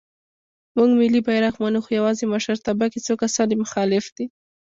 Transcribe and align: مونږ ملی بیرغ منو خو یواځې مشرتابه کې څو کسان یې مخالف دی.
مونږ 0.75 0.89
ملی 0.99 1.21
بیرغ 1.27 1.55
منو 1.63 1.79
خو 1.85 1.89
یواځې 1.99 2.23
مشرتابه 2.33 2.85
کې 2.91 2.99
څو 3.05 3.13
کسان 3.21 3.47
یې 3.51 3.57
مخالف 3.63 4.05
دی. 4.17 4.25